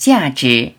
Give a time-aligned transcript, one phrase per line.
[0.00, 0.72] 价值。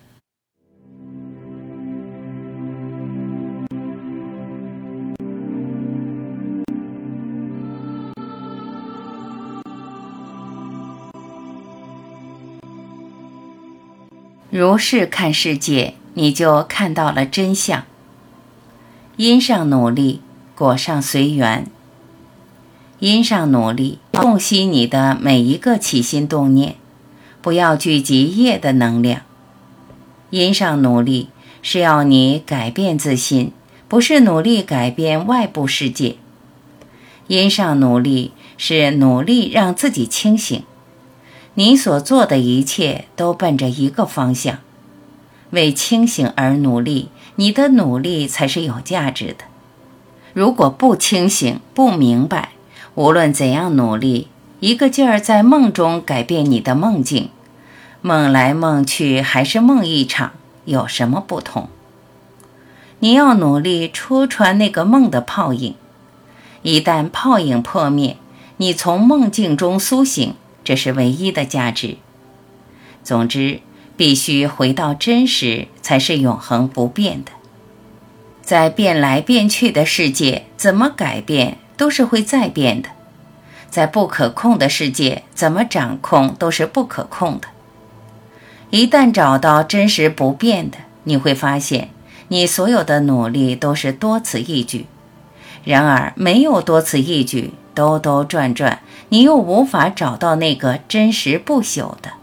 [14.49, 17.83] 如是看世界，你就看到了真相。
[19.17, 20.21] 因上努力，
[20.55, 21.67] 果上随缘。
[22.97, 26.77] 因上努力，洞悉你的每一个起心动念，
[27.41, 29.21] 不要聚集业的能量。
[30.29, 31.29] 因上努力
[31.61, 33.51] 是要你改变自心，
[33.87, 36.15] 不是努力改变外部世界。
[37.27, 40.63] 因上努力是努力让自己清醒。
[41.55, 44.59] 你所做的一切都奔着一个方向，
[45.49, 47.09] 为清醒而努力。
[47.35, 49.45] 你的努力才是有价值的。
[50.33, 52.51] 如果不清醒、不明白，
[52.95, 54.27] 无论怎样努力，
[54.59, 57.29] 一个劲儿在梦中改变你的梦境，
[58.03, 60.31] 梦来梦去还是梦一场，
[60.65, 61.69] 有什么不同？
[62.97, 65.75] 你要努力戳穿那个梦的泡影，
[66.63, 68.17] 一旦泡影破灭，
[68.57, 71.97] 你从梦境中苏醒，这是唯一的价值。
[73.03, 73.59] 总之，
[73.95, 77.31] 必须回到真实，才是永恒不变的。
[78.41, 81.59] 在变来变去的世界，怎么改变？
[81.77, 82.89] 都是会再变的，
[83.69, 87.47] 在不可控的世界，怎么掌控都是不可控的。
[88.71, 91.89] 一旦找到真实不变的，你会发现，
[92.29, 94.85] 你所有的努力都是多此一举。
[95.65, 102.13] 然而，没有多此一举，兜兜转转，你又无法找到那个真实不朽的。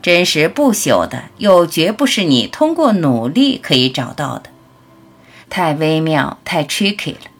[0.00, 4.48] 真实不朽的，又绝不是你通过努力可以找到的，
[5.50, 7.30] 太微妙，太 tricky 了。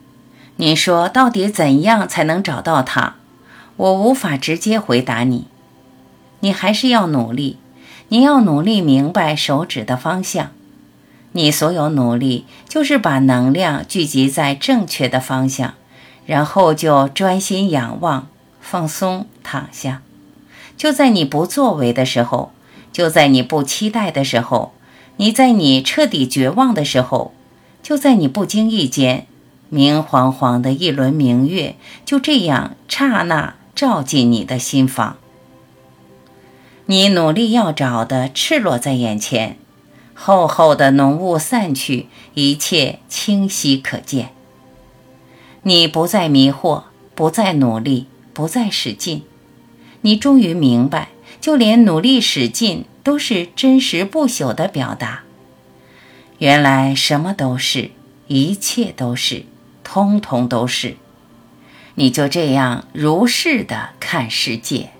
[0.56, 3.14] 你说到底怎样才能找到它？
[3.76, 5.46] 我无法直接回答你。
[6.40, 7.58] 你还是要努力，
[8.08, 10.50] 你要努力明白手指的方向。
[11.32, 15.74] 你所有努力就是把能量聚集在正确的方向，
[16.24, 18.28] 然后就专心仰望，
[18.60, 20.02] 放松，躺下。
[20.76, 22.52] 就在你不作为的时候，
[22.92, 24.72] 就在你不期待的时候，
[25.16, 27.32] 你在你彻底绝望的时候，
[27.82, 29.26] 就在你不经意间。
[29.68, 35.16] 明晃晃的一轮明月，就这样刹那照进你的心房。
[36.88, 39.58] 你努力要找的赤裸在眼前，
[40.14, 44.30] 厚厚的浓雾散去，一切清晰可见。
[45.62, 46.84] 你不再迷惑，
[47.16, 49.24] 不再努力，不再使劲。
[50.02, 51.08] 你终于明白，
[51.40, 55.24] 就连努力使劲都是真实不朽的表达。
[56.38, 57.90] 原来什么都是，
[58.28, 59.44] 一切都是。
[59.82, 60.96] 通通都是，
[61.94, 64.90] 你就这样如是的看世界。